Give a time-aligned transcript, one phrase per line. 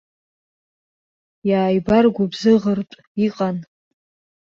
[1.49, 3.57] Иааибаргәыбзыӷыртә иҟан.